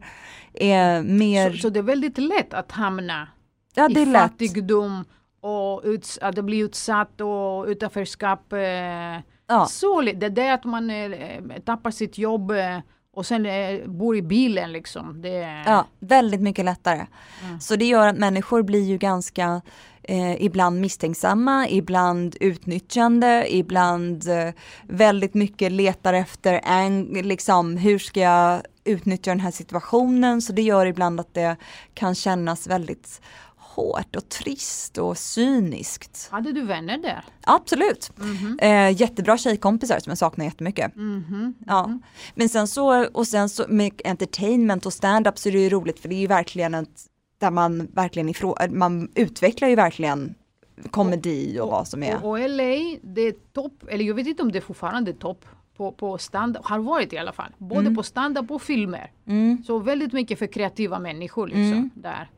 [0.53, 3.27] är mer, Så, så det är väldigt lätt att hamna
[3.75, 4.21] ja det i lätt.
[4.21, 5.05] fattigdom
[5.41, 8.53] och uts- att blir utsatt och utanförskap.
[8.53, 8.59] Eh,
[9.47, 9.65] Ja.
[9.65, 10.01] Så.
[10.01, 12.77] Det är det att man eh, tappar sitt jobb eh,
[13.13, 15.21] och sen eh, bor i bilen liksom.
[15.21, 17.05] Det, Ja, väldigt mycket lättare.
[17.45, 17.59] Mm.
[17.59, 19.61] Så det gör att människor blir ju ganska
[20.03, 24.53] eh, ibland misstänksamma, ibland utnyttjande, ibland eh,
[24.83, 30.41] väldigt mycket letar efter en, liksom, hur ska jag utnyttja den här situationen?
[30.41, 31.55] Så det gör ibland att det
[31.93, 33.21] kan kännas väldigt
[33.75, 36.27] hårt och trist och cyniskt.
[36.31, 37.23] Hade du vänner där?
[37.43, 38.11] Absolut.
[38.17, 38.59] Mhm.
[38.61, 40.95] Eh, jättebra tjejkompisar som jag saknar jättemycket.
[40.95, 41.53] Mhm.
[41.67, 41.99] Ja.
[42.35, 45.99] Men sen så, och sen så med entertainment och stand-up så är det ju roligt
[45.99, 47.05] för det är ju verkligen ett,
[47.39, 50.35] där man verkligen ifrå, man utvecklar ju verkligen
[50.91, 52.15] komedi och vad som är.
[52.25, 55.45] Och, och LA, det är topp, eller jag vet inte om det fortfarande är topp
[55.77, 57.51] på, på stand har varit i alla fall.
[57.57, 57.95] Både Mm.
[57.95, 59.11] på stand-up och filmer.
[59.27, 61.89] Mm, Så väldigt mycket för kreativa människor liksom Mm.
[61.95, 62.29] där.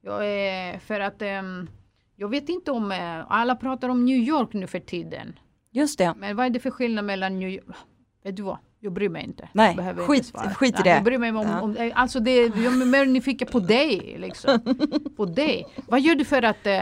[0.00, 1.70] Jag är, för att ehm,
[2.16, 5.38] jag vet inte om, eh, alla pratar om New York nu för tiden.
[5.70, 6.14] just det.
[6.16, 7.76] Men vad är det för skillnad mellan New York?
[8.24, 8.58] Vet du vad?
[8.82, 9.48] Jag bryr mig inte.
[9.52, 10.54] Nej, behöver skit- inte svara.
[10.54, 10.90] skit i Nej, det.
[10.90, 11.60] Jag bryr mig om, Ja.
[11.60, 14.58] om eh, alltså det, jag är mer nyfiken på dig liksom.
[15.16, 15.66] på dig.
[15.88, 16.72] Vad gör du för att uh,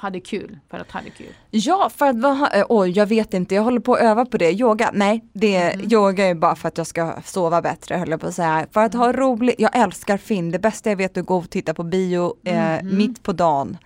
[0.00, 0.58] ha det kul?
[0.70, 1.26] För att ha det kul?
[1.50, 4.36] Ja, för att vara, eh, oj jag vet inte, jag håller på att öva på
[4.38, 4.52] det.
[4.52, 5.92] Yoga, nej, det, Mhm.
[5.92, 8.66] yoga är bara för att jag ska sova bättre höll jag på att säga.
[8.72, 9.06] För att Mm.
[9.06, 11.82] ha roligt, jag älskar film, det bästa jag vet är att gå och titta på
[11.82, 12.96] bio eh, Mhm.
[12.96, 13.78] mitt på dagen.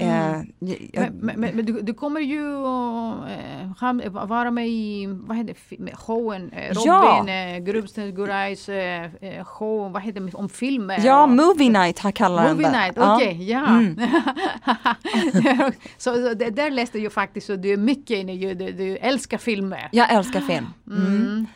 [0.00, 0.46] Eh, Mm.
[0.92, 5.56] jag, Men, men, du, du kommer ju att ha- vara med i vad heter
[5.96, 7.18] showen, eh, Ja.
[7.20, 7.58] Robin ja.
[7.58, 11.00] Grubbstens Gurajs eh, eh, show, vad heter det, om filmer?
[11.04, 13.16] ja, och- movie night har kallar den Movie night, Ja.
[13.16, 13.66] okej, ja.
[13.66, 14.00] Mm.
[15.98, 18.96] så, så det, där läste jag faktiskt att du är mycket inne i, du, du
[18.96, 19.88] älskar filmer.
[19.92, 20.66] Jag älskar film.
[20.90, 21.46] Mm.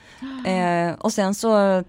[0.46, 0.88] Mm.
[0.90, 1.85] Eh, och sen så,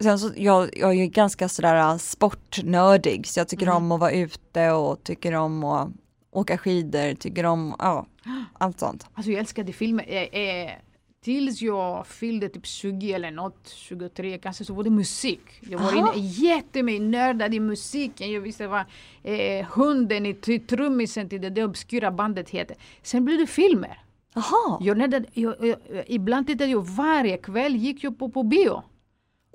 [0.00, 3.76] sen så jag, jag är ganska sådär äh, sportnördig så jag tycker Mm.
[3.76, 5.88] om att vara ute och tycker om att
[6.30, 8.06] åka skidor, tycker om, ja,
[8.58, 9.06] allt sånt.
[9.14, 10.04] Alltså jag älskade filmer.
[10.08, 10.70] Eh, eh,
[11.24, 15.40] tills jag fyllde typ 20 eller något, 23 kanske, så var det musik.
[15.60, 16.14] Jag var Aha.
[16.14, 18.32] inne jättemycket nördad i musiken.
[18.32, 18.84] Jag visste vad
[19.22, 22.76] eh, hunden i tr- trummisen till det, det obskyra bandet heter.
[23.02, 24.02] Sen blev det filmer.
[24.34, 28.82] Jaha, Jag jag, jag, ibland tittade jag varje kväll, gick jag på, på bio.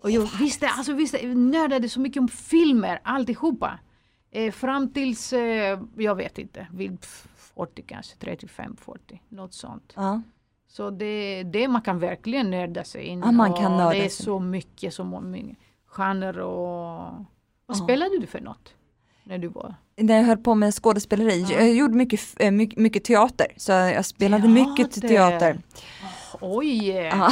[0.04, 3.80] Och jag visste, alltså visste, nördade så mycket om filmer, alltihopa.
[4.32, 9.94] Eh, fram tills, eh, jag vet inte, vid pff, 40 kanske, 35, 40, något sånt.
[9.96, 10.22] ja.
[10.68, 14.10] Så det, det man kan verkligen nörda sig in Ja, man kan nörda Det är
[14.10, 14.26] sig.
[14.26, 17.00] så mycket, så många genrer och...
[17.66, 17.84] Vad Ja.
[17.84, 18.74] spelade du för något?
[19.24, 19.76] När du var...
[19.98, 21.56] när jag höll på med skådespeleri, Ja.
[21.60, 25.40] jag gjorde mycket, eh, mycket, mycket teater, så jag spelade mycket till Teater.
[25.40, 25.60] teater.
[26.42, 26.88] Oj!
[26.90, 27.30] Ja.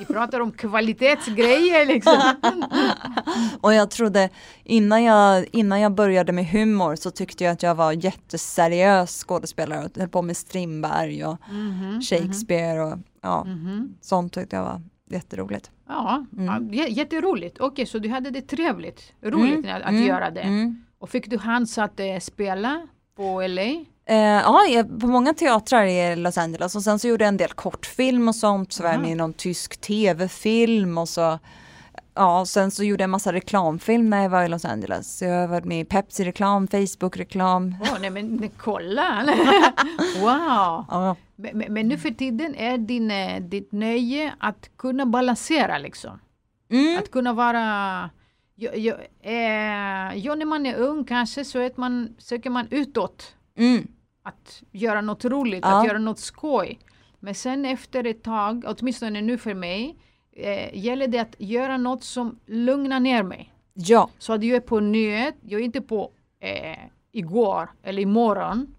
[0.00, 2.20] Vi pratar om kvalitetsgrejer liksom.
[3.60, 4.28] Och jag trodde,
[4.64, 9.84] innan jag, innan jag började med humor så tyckte jag att jag var jätteseriös skådespelare
[9.84, 13.94] och höll på med Strindberg och Mhm, Shakespeare och ja, mhm.
[14.00, 15.70] sånt tyckte jag var jätteroligt.
[15.88, 16.44] Ja, Mm.
[16.46, 17.60] ja, jä- jätteroligt.
[17.60, 20.40] Okej, så du hade det trevligt, roligt Mm, att, att mm, göra det.
[20.40, 20.84] Mm.
[20.98, 22.86] Och fick du chans att eh, spela
[23.16, 23.84] på LA?
[24.10, 27.52] Eh, ja, på många teatrar i Los Angeles och sen så gjorde jag en del
[27.52, 31.38] kortfilm och sånt, så var jag med i någon tysk tv-film och så
[32.14, 35.18] Ja, och sen så gjorde jag en massa reklamfilm när jag var i Los Angeles.
[35.18, 37.74] Så jag har varit med i Pepsi-reklam, Facebook-reklam.
[37.82, 39.24] Åh, nej men kolla!
[40.20, 40.84] wow!
[40.88, 46.20] Ja, Men, men, nu för tiden är din, eh, ditt nöje att kunna balansera liksom.
[46.70, 48.10] mm, Att kunna vara...
[48.54, 53.34] Ja, ja, eh, ja, när man är ung kanske så att man, söker man utåt
[53.58, 53.86] mm,
[54.22, 55.80] att göra något roligt, Ja.
[55.80, 56.78] att göra något skoj.
[57.20, 59.96] Men sen efter ett tag, åtminstone nu för mig,
[60.36, 63.52] eh, gäller det att göra något som lugnar ner mig.
[63.74, 66.78] ja, Så att jag är på nyhet, jag är inte på eh,
[67.12, 68.74] igår eller imorgon.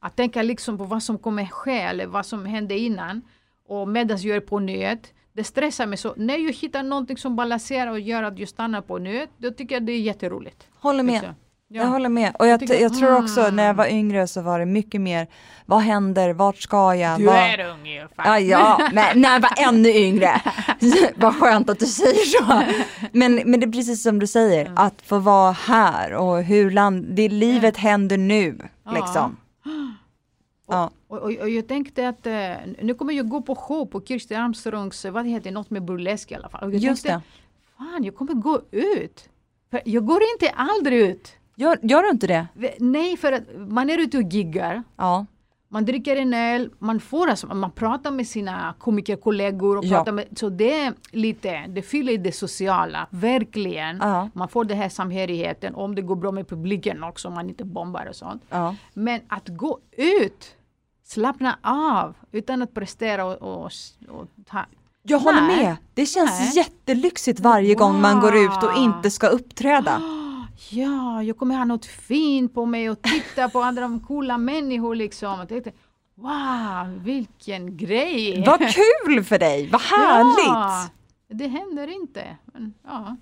[0.00, 3.22] Att tänka liksom på vad som kommer ske eller vad som hände innan.
[3.68, 5.98] Och medan jag är på nyhet, det stressar mig.
[5.98, 9.50] Så när jag hittar någonting som balanserar och gör att jag stannar på nyhet, då
[9.50, 10.68] tycker jag det är jätteroligt.
[10.74, 11.12] håller med.
[11.12, 11.34] Liksom.
[11.70, 11.82] Ja.
[11.82, 12.36] Jag håller med.
[12.38, 13.56] Och jag, tycker- jag tror också Mm.
[13.56, 15.26] när jag var yngre så var det mycket mer,
[15.66, 17.18] vad händer, vart ska jag?
[17.20, 17.36] Du vad...
[17.36, 18.26] är ung i alla fall.
[18.26, 20.42] Ja, ja, men när jag var ännu yngre.
[21.16, 22.62] Vad skönt att du säger så.
[23.12, 24.78] Men, men det är precis som du säger, Mm.
[24.78, 28.58] att få vara här och hur land, det livet händer nu.
[28.94, 29.36] Liksom.
[30.68, 30.90] Ja.
[31.08, 32.32] Och, och, och jag tänkte att eh,
[32.82, 36.30] nu kommer jag gå på show på Kirsti Armstrongs, vad det heter, något med burlesk
[36.32, 36.64] i alla fall.
[36.64, 37.78] Och jag Just tänkte, det.
[37.78, 39.28] fan jag kommer gå ut.
[39.70, 41.32] För jag går inte aldrig ut.
[41.60, 42.46] Gör, gör du inte det?
[42.78, 44.82] Nej, för att man är ute och giggar.
[44.96, 45.26] Ja.
[45.70, 49.96] Man dricker en öl, man får alltså, man pratar med sina komikerkollegor och Ja.
[49.96, 53.96] pratar med, så det är lite, det fyller det sociala, verkligen.
[54.02, 54.28] Ja.
[54.34, 57.64] Man får den här samhörigheten, om det går bra med publiken också, om man inte
[57.64, 58.42] bombar och sånt.
[58.50, 58.74] ja.
[58.94, 60.54] Men att gå ut,
[61.04, 63.70] slappna av, utan att prestera och, och,
[64.08, 64.58] och ta,
[65.02, 65.64] Jag håller Nej.
[65.64, 65.76] med.
[65.94, 66.56] Det känns Nej.
[66.56, 68.82] jättelyxigt varje gång man går ut och Wow.
[68.82, 70.02] inte ska uppträda.
[70.70, 75.40] ja, jag kommer ha något fint på mig och titta på andra coola människor liksom.
[75.40, 75.72] Och tänkte,
[76.14, 78.44] wow, vilken grej!
[78.46, 80.46] Vad kul för dig, vad härligt!
[80.46, 80.88] Ja,
[81.28, 82.36] det händer inte.
[82.44, 83.16] Men, ja.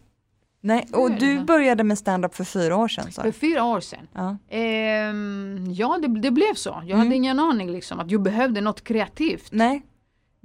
[0.61, 3.12] Nej, och du började med stand-up för fyra år sedan.
[3.12, 3.22] Så.
[3.22, 4.09] För fyra år sedan.
[4.12, 4.37] Ja.
[4.49, 6.68] Ehm, ja, det, det blev så.
[6.70, 6.99] Jag Mm.
[6.99, 9.49] hade ingen aning liksom att jag behövde något kreativt.
[9.53, 9.83] Nej,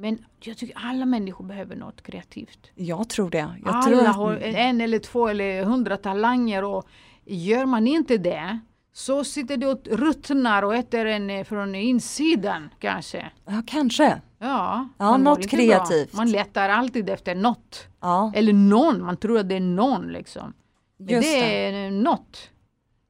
[0.02, 2.72] Men jag tycker alla människor behöver något kreativt.
[2.76, 3.38] jag tror det.
[3.38, 4.16] Jag alla tror att...
[4.16, 6.88] har en eller två eller hundra talanger och
[7.26, 8.60] gör man inte det
[8.94, 13.32] så sitter du och ruttnar och äter en eh, från insidan kanske.
[13.46, 14.22] Ja, kanske.
[14.40, 16.12] Ja, Ja, något kreativt.
[16.12, 16.18] Bra.
[16.18, 17.88] Man letar alltid efter något.
[18.00, 20.54] Ja, Eller någon, man tror att det är någon liksom.
[20.98, 22.50] Men Just det är något.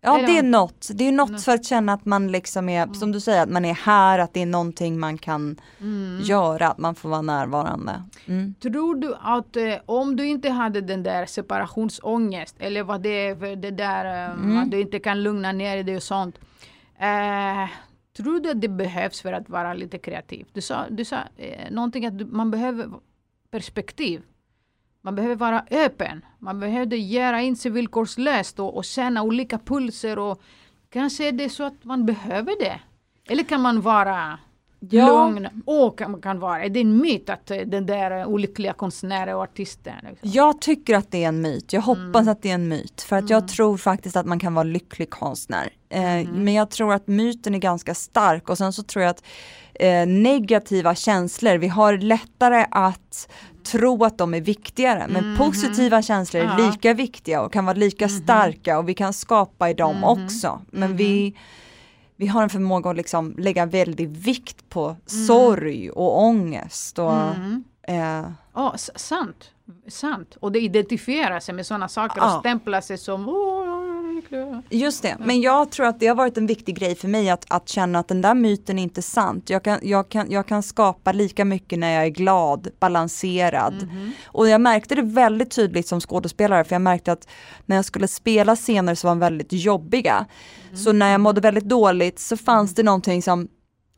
[0.02, 0.88] Ja det är något.
[0.94, 3.50] Det är något Nå- för att känna att man liksom är, som du säger, att
[3.50, 6.20] man är här, att det är någonting man kan Mm.
[6.24, 8.04] göra, att man får vara närvarande.
[8.26, 8.54] Mm.
[8.62, 13.36] Tror du att eh, om du inte hade den där separationsångest eller vad det är
[13.36, 14.58] för det där eh, Mm.
[14.58, 16.40] att du inte kan lugna ner dig och sånt.
[17.00, 17.70] Eh,
[18.18, 20.46] tror du att det behövs för att vara lite kreativ?
[20.54, 22.90] Du sa, du sa eh, någonting att du, man behöver
[23.52, 24.22] perspektiv.
[25.02, 26.26] Man behöver vara öppen.
[26.40, 30.42] Man behöver göra in sig villkorslöst och, och känna olika pulser och
[30.90, 32.82] kanske är det så att man behöver det.
[33.30, 34.40] Eller kan man vara
[34.90, 35.08] Ja.
[35.08, 39.36] lugn och kan, kan vara, är det en myt att eh, den där olyckliga konstnären
[39.36, 39.94] och artisten?
[40.10, 40.30] Liksom?
[40.34, 42.28] Jag tycker att det är en myt, jag hoppas Mm.
[42.28, 45.10] att det är en myt, för att jag tror faktiskt att man kan vara lycklig
[45.10, 45.70] konstnär.
[45.90, 46.44] Eh, Mm.
[46.44, 49.24] Men jag tror att myten är ganska stark och sen så tror jag att
[49.74, 53.30] eh, negativa känslor, vi har lättare att
[53.72, 56.58] tro att de är viktigare, men positiva känslor är Mm-hmm.
[56.60, 56.72] Mm-hmm.
[56.72, 60.62] lika viktiga och kan vara lika starka och vi kan skapa i dem också.
[60.72, 61.36] Men vi,
[62.22, 67.00] vi har en förmåga att liksom lägga väldigt vikt på sorg och ångest.
[67.00, 67.64] Och, Mm.
[67.88, 69.52] eh, Ja, s- sant.
[69.90, 70.38] Sant.
[70.40, 72.34] Och det identifierar sig med sådana saker Ja.
[72.36, 73.81] och stämplar sig som "Åh,
[74.22, 77.30] verkligen." Just det, men jag tror att det har varit en viktig grej för mig
[77.30, 79.50] att, att känna att den där myten är inte sant.
[79.50, 83.90] Jag kan, jag, kan, jag kan skapa lika mycket när jag är glad, balanserad.
[84.26, 87.28] Och jag märkte det väldigt tydligt som skådespelare för jag märkte att
[87.66, 90.26] när jag skulle spela scener som var väldigt jobbiga.
[90.76, 93.48] Så när jag mådde väldigt dåligt så fanns det någonting som,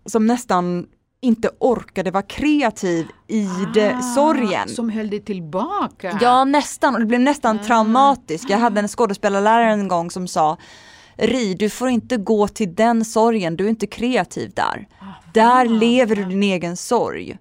[0.06, 0.88] som nästan
[1.24, 4.70] inte orkade vara kreativ i det, sorgen.
[4.70, 6.18] Som höll dig tillbaka.
[6.22, 8.50] Ja nästan, och det blev nästan traumatiskt.
[8.50, 10.58] Jag hade en skådespelarlärare en gång som sa
[11.18, 14.88] Ri, du får inte gå till den sorgen, du är inte kreativ där.
[15.34, 17.38] Där lever du din egen sorg.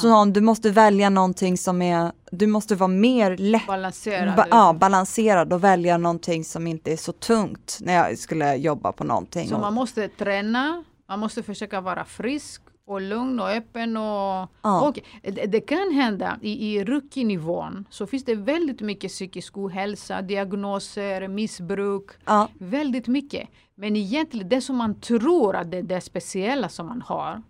[0.00, 4.36] Så han, du måste välja någonting som är, du måste vara mer lätt, Balanserad.
[4.36, 8.92] ba, ja, balanserad och välja någonting som inte är så tungt när jag skulle jobba
[8.92, 9.48] på någonting.
[9.48, 13.96] Så man måste träna, man måste försöka vara frisk och lugn och öppen.
[13.96, 14.88] Och, Ja.
[14.88, 20.22] och det, det kan hända i, i rookie-nivån så finns det väldigt mycket psykisk ohälsa,
[20.22, 22.10] diagnoser, missbruk.
[22.24, 23.48] Ja, Väldigt mycket.
[23.74, 27.42] Men egentligen det som man tror att det är det speciella som man har.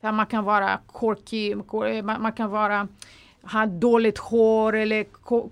[0.00, 1.54] För man kan vara quirky,
[2.02, 2.88] man, man kan vara,
[3.52, 5.50] ha dåligt hår eller ko,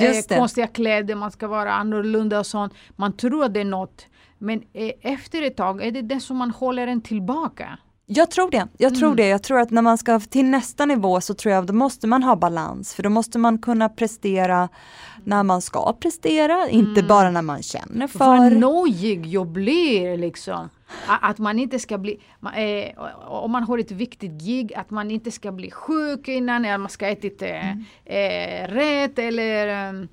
[0.00, 2.72] eh, konstiga kläder, man ska vara annorlunda och sånt.
[2.96, 4.06] Man tror att det är något.
[4.38, 7.78] Men eh, efter ett tag är det det som man håller en tillbaka.
[8.06, 8.68] Jag tror det.
[8.78, 9.28] Jag tror det.
[9.28, 12.22] Jag tror att när man ska till nästa nivå så tror jag då måste man
[12.22, 14.68] ha balans för då måste man kunna prestera
[15.24, 18.50] när man ska prestera, inte bara när man känner Vad för.
[18.50, 20.70] nojig jag blir liksom.
[21.06, 22.20] Att man inte ska bli,
[22.56, 26.78] eh, om man har ett viktigt gig, att man inte ska bli sjuk innan, eller
[26.78, 27.70] man ska ätit eh,
[28.04, 30.06] eh, rätt eller eh,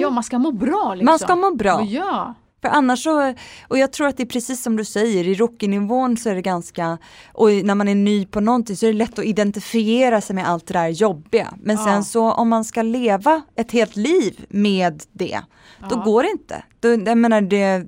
[0.00, 0.94] ja, man ska må bra.
[0.94, 1.04] Liksom.
[1.04, 1.82] Man ska må bra.
[1.84, 2.34] Ja.
[2.62, 3.34] För annars så,
[3.68, 6.42] och jag tror att det är precis som du säger, i rookie-nivån så är det
[6.42, 6.98] ganska,
[7.32, 10.48] och när man är ny på någonting så är det lätt att identifiera sig med
[10.48, 11.54] allt det där jobbiga.
[11.62, 11.84] Men Ja.
[11.84, 15.40] sen så om man ska leva ett helt liv med det,
[15.80, 16.02] då Ja.
[16.04, 16.64] går det inte.
[16.80, 17.86] Då, jag menar det,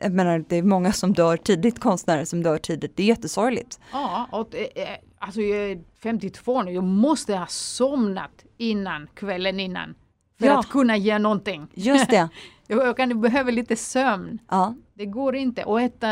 [0.00, 3.80] jag menar det är många som dör tidigt, konstnärer som dör tidigt, det är jättesorgligt.
[3.92, 9.60] Ja, och, eh, eh, alltså jag är 52 nu, jag måste ha somnat innan, kvällen
[9.60, 9.94] innan.
[10.38, 10.58] För Ja.
[10.58, 11.66] att kunna ge någonting.
[11.74, 12.28] Just det.
[12.70, 14.38] Jag, kan behöva lite sömn.
[14.50, 14.74] Ja.
[14.94, 16.10] Det går inte att äta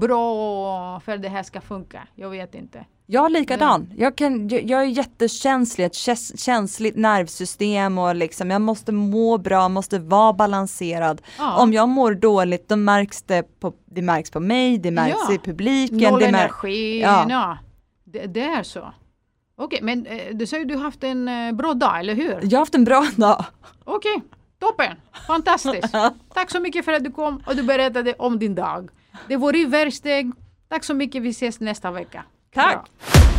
[0.00, 2.08] bra för det här ska funka.
[2.14, 2.84] Jag vet inte.
[3.06, 3.92] Jag likadan.
[3.96, 9.68] Jag, kan, jag, är jättekänslig, ett käns- känsligt nervsystem och liksom jag måste må bra,
[9.68, 11.22] måste vara balanserad.
[11.38, 11.62] Ja.
[11.62, 15.34] Om jag mår dåligt då märks det på, det märks på mig, det märks Ja.
[15.34, 15.98] i publiken.
[15.98, 17.00] Noll det energi.
[17.00, 17.26] Ja.
[17.28, 17.58] Ja.
[18.04, 18.92] Det, det är så.
[19.56, 22.38] Okej, men eh, du säger att du har haft en eh, bra dag, eller hur?
[22.42, 23.44] Jag har haft en bra dag.
[23.84, 24.22] Okej,
[24.60, 24.96] toppen!
[25.26, 25.94] Fantastiskt!
[26.34, 28.90] Tack så mycket för att du kom och du berättade om din dag.
[29.28, 30.32] Det var i Versteg.
[30.68, 32.24] Tack så mycket, vi ses nästa vecka.
[32.54, 32.74] Tack.
[32.74, 33.37] Bra.